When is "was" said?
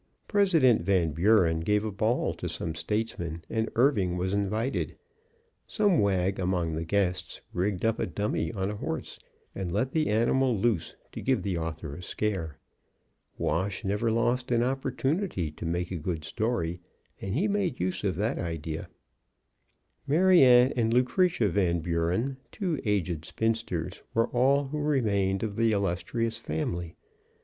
4.17-4.33